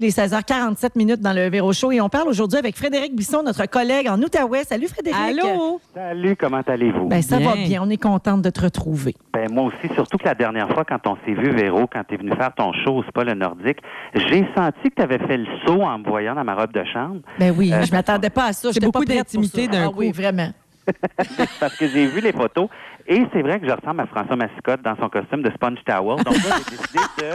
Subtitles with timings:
[0.00, 3.66] Les 16h47 minutes dans le Véro Show et on parle aujourd'hui avec Frédéric Bisson, notre
[3.66, 4.62] collègue en Outaouais.
[4.62, 5.18] Salut Frédéric.
[5.20, 5.80] Allô?
[5.92, 7.08] Salut, comment allez-vous?
[7.08, 7.82] Ben, ça va Bien.
[7.82, 9.16] on est contente de te retrouver.
[9.32, 12.14] Ben, moi aussi, surtout que la dernière fois, quand on s'est vu, Véro, quand tu
[12.14, 13.78] es venu faire ton show au Spa Le Nordique,
[14.14, 16.84] j'ai senti que tu avais fait le saut en me voyant dans ma robe de
[16.84, 17.18] chambre.
[17.40, 18.70] Ben oui, Euh, je m'attendais pas à ça.
[18.70, 20.18] J'étais beaucoup d'intimité d'un ah, Oui, coup.
[20.18, 20.52] vraiment.
[21.60, 22.68] parce que j'ai vu les photos.
[23.08, 26.22] Et c'est vrai que je ressemble à François Massicotte dans son costume de sponge towel.
[26.22, 27.32] Donc là, j'ai décidé de,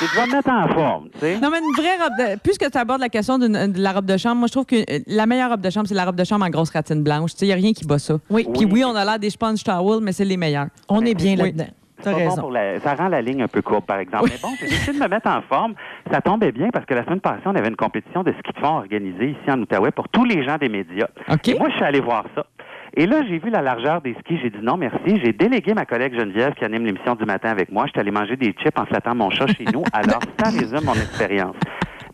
[0.00, 1.38] vais me mettre en forme, tu sais.
[1.40, 2.38] Non, mais une vraie robe de...
[2.40, 3.48] Puisque tu abordes la question de
[3.80, 5.94] la robe de chambre, moi, je trouve que euh, la meilleure robe de chambre, c'est
[5.94, 7.32] la robe de chambre en grosse ratine blanche.
[7.32, 8.18] Tu sais, il n'y a rien qui bat ça.
[8.30, 10.66] Oui, Puis oui, on a l'air des sponge towels, mais c'est les meilleurs.
[10.88, 11.38] on est bien Oui.
[11.38, 11.66] là-dedans.
[11.98, 12.40] C'est T'as pas bon raison.
[12.42, 14.28] pour la- ça rend la ligne un peu courte, par exemple.
[14.28, 15.74] Mais bon, j'ai décidé de me mettre en forme.
[16.10, 18.60] Ça tombait bien parce que la semaine passée, on avait une compétition de ski de
[18.60, 21.06] fond organisée ici en Outaouais pour tous les gens des médias.
[21.30, 21.48] OK?
[21.48, 22.44] Et moi, je suis allé voir ça.
[22.96, 24.38] Et là, j'ai vu la largeur des skis.
[24.42, 25.20] J'ai dit non, merci.
[25.22, 27.86] J'ai délégué ma collègue Geneviève qui anime l'émission du matin avec moi.
[27.86, 29.82] Je suis allé manger des chips en flattant mon chat chez nous.
[29.92, 31.56] Alors, ça résume mon expérience.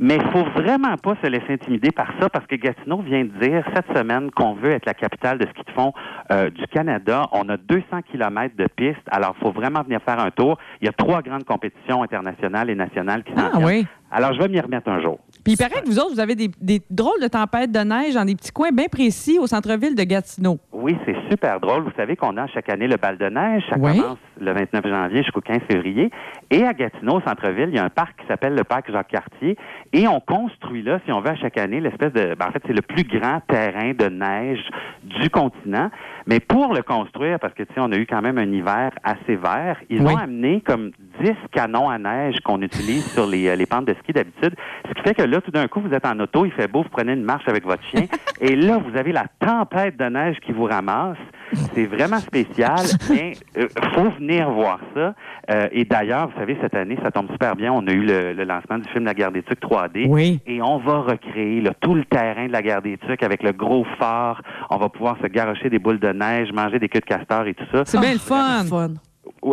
[0.03, 3.47] Mais il faut vraiment pas se laisser intimider par ça parce que Gatineau vient de
[3.47, 5.93] dire cette semaine qu'on veut être la capitale de ski de fond
[6.33, 7.27] euh, du Canada.
[7.33, 8.97] On a 200 kilomètres de pistes.
[9.11, 10.57] Alors, il faut vraiment venir faire un tour.
[10.81, 13.87] Il y a trois grandes compétitions internationales et nationales qui s'en Ah oui.
[14.11, 15.19] Alors, je vais m'y remettre un jour.
[15.45, 18.15] Puis il paraît que vous autres, vous avez des, des drôles de tempêtes de neige
[18.15, 20.59] dans des petits coins bien précis au centre-ville de Gatineau.
[20.81, 21.83] Oui, c'est super drôle.
[21.83, 23.63] Vous savez qu'on a chaque année le bal de neige.
[23.69, 23.99] Ça Oui.
[24.01, 26.11] commence le 29 janvier jusqu'au 15 février.
[26.51, 29.57] Et à Gatineau, au centre-ville, il y a un parc qui s'appelle le parc Jacques-Cartier.
[29.93, 32.35] Et on construit là, si on veut, à chaque année, l'espèce de...
[32.35, 34.67] ben, en fait, c'est le plus grand terrain de neige
[35.05, 35.91] du continent.
[36.27, 38.91] Mais pour le construire, parce que, tu sais, on a eu quand même un hiver
[39.05, 40.13] assez vert, ils Oui.
[40.13, 40.91] ont amené comme
[41.23, 44.55] 10 canons à neige qu'on utilise sur les, euh, les pentes de ski d'habitude.
[44.89, 46.83] Ce qui fait que là, tout d'un coup, vous êtes en auto, il fait beau,
[46.83, 48.07] vous prenez une marche avec votre chien.
[48.41, 51.19] et là, vous avez la tempête de neige qui vous ramasse.
[51.75, 52.79] C'est vraiment spécial,
[53.11, 55.15] mais euh, faut venir voir ça.
[55.51, 57.73] Euh, et d'ailleurs, vous savez, cette année, ça tombe super bien.
[57.73, 60.07] On a eu le, le lancement du film La Guerre des Tucs 3D.
[60.09, 60.41] Oui.
[60.47, 63.53] Et on va recréer là, tout le terrain de la Guerre des Tucs avec le
[63.53, 64.43] gros phare.
[64.71, 67.55] On va pouvoir se garocher des boules de neige, manger des queues de castor et
[67.55, 67.83] tout ça.
[67.85, 68.65] C'est bien le fun.
[68.69, 68.91] fun.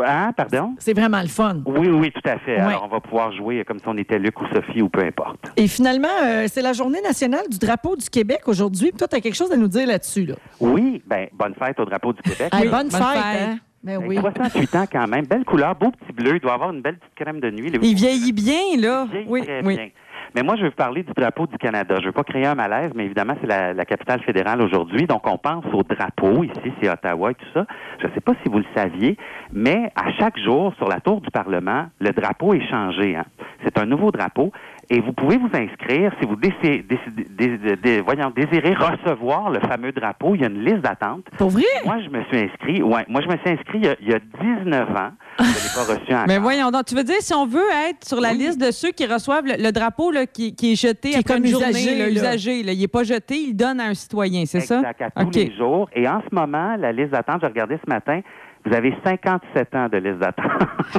[0.06, 0.76] Hein, pardon?
[0.80, 1.62] C'est vraiment le fun.
[1.66, 2.56] Oui, oui, tout à fait.
[2.58, 2.62] Ouais.
[2.62, 5.52] Alors, on va pouvoir jouer comme si on était Luc ou Sophie ou peu importe.
[5.56, 8.90] Et finalement, euh, c'est la journée nationale du drapeau du Québec aujourd'hui.
[8.90, 10.26] Puis Toi, tu as quelque chose à nous dire là-dessus.
[10.26, 10.36] Là.
[10.60, 12.50] Oui, ben bonne fête au drapeau du Québec.
[12.54, 13.02] Hey, bonne, bonne fête.
[13.02, 13.42] fête.
[13.50, 13.60] hein?
[13.84, 14.18] Ben Ben, oui.
[14.20, 15.26] 68 ans quand même.
[15.26, 16.36] Belle couleur, beau petit bleu.
[16.36, 17.72] Il doit avoir une belle petite crème de nuit.
[17.82, 19.06] Il vieillit bien, là.
[19.06, 19.76] Il vieillit Oui, très oui.
[19.78, 19.90] bien.
[20.36, 21.96] Mais moi, je veux vous parler du drapeau du Canada.
[22.02, 25.06] Je veux pas créer un malaise, mais évidemment, c'est la, la capitale fédérale aujourd'hui.
[25.08, 26.44] Donc, on pense au drapeau.
[26.44, 27.66] Ici, c'est Ottawa et tout ça.
[28.02, 29.18] Je ne sais pas si vous le saviez,
[29.52, 33.16] mais à chaque jour, sur la tour du Parlement, le drapeau est changé.
[33.16, 33.26] hein.
[33.64, 34.52] C'est un nouveau drapeau.
[34.90, 39.50] Et vous pouvez vous inscrire si vous déci- décidez- dé- dé- dé- voyons, désirez recevoir
[39.50, 40.34] le fameux drapeau.
[40.36, 41.26] Il y a une liste d'attente.
[41.38, 41.64] Pour vrai?
[41.86, 42.82] Moi, je me suis inscrit.
[42.82, 45.12] Ouais, moi, je me suis inscrit il y a, il y a 19 ans.
[45.40, 46.26] Je ne l'ai pas reçu encore.
[46.28, 48.38] Mais voyons donc, tu veux dire, si on veut être sur la Oui.
[48.40, 51.20] liste de ceux qui reçoivent le, le drapeau là, qui, qui est jeté Qui est
[51.20, 52.12] après comme une journée, usagé, là, là.
[52.12, 54.78] usagé, là, il n'est pas jeté, il le donne à un citoyen, c'est ça?
[54.80, 55.90] Exact, à tous les jours.
[55.96, 58.22] Et en ce moment, la liste d'attente, j'ai regardé ce matin,
[58.66, 60.46] vous avez 57 ans de liste d'attente.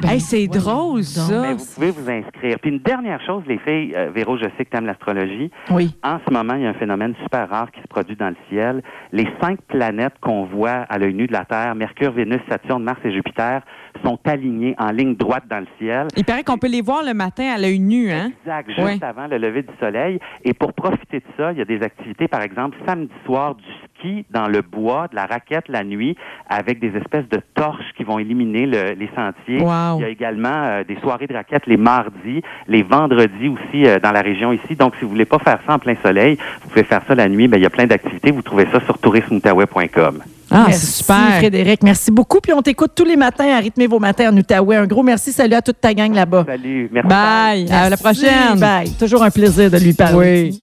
[0.05, 1.41] Hey, c'est drôle, ça.
[1.43, 2.59] Mais vous pouvez vous inscrire.
[2.61, 5.51] Puis une dernière chose, les filles, euh, Véro, je sais que tu aimes l'astrologie.
[5.71, 5.95] Oui.
[6.03, 8.37] En ce moment, il y a un phénomène super rare qui se produit dans le
[8.49, 8.83] ciel.
[9.13, 13.01] Les cinq planètes qu'on voit à l'œil nu de la Terre, Mercure, Vénus, Saturne, Mars
[13.05, 13.63] et Jupiter,
[14.05, 16.09] sont alignées en ligne droite dans le ciel.
[16.17, 18.31] Il paraît qu'on peut les voir le matin à l'œil nu, hein?
[18.41, 20.19] Exact, juste avant le lever du soleil.
[20.45, 23.65] Et pour profiter de ça, il y a des activités, par exemple, samedi soir, du
[23.99, 26.17] ski dans le bois, de la raquette la nuit,
[26.49, 29.61] avec des espèces de torches qui vont éliminer le- les sentiers.
[29.61, 29.99] Wow.
[29.99, 33.99] Il y a également euh, des soirées de raquettes les mardis, les vendredis aussi euh,
[34.01, 34.75] dans la région ici.
[34.77, 37.29] Donc, si vous voulez pas faire ça en plein soleil, vous pouvez faire ça la
[37.29, 37.49] nuit.
[37.49, 38.31] Ben, il y a plein d'activités.
[38.31, 40.23] Vous trouvez ça sur tourismeoutaouais.com.
[40.51, 41.37] Ah, merci, c'est super.
[41.39, 41.83] Frédéric.
[41.83, 42.39] Merci beaucoup.
[42.41, 44.77] Puis on t'écoute tous les matins à rythmer vos matins en Outaouais.
[44.77, 45.31] Un gros merci.
[45.31, 46.45] Salut à toute ta gang là-bas.
[46.47, 46.89] Salut.
[46.91, 47.09] Merci.
[47.09, 47.71] Bye.
[47.71, 48.59] À la prochaine.
[48.59, 48.91] Bye.
[48.99, 50.45] Toujours un plaisir de lui parler.
[50.45, 50.57] Oui.